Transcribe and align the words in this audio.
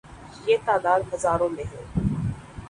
یہ 0.47 0.57
تعداد 0.65 1.13
ہزاروں 1.13 1.49
میں 1.49 1.63
ہے۔ 1.71 1.83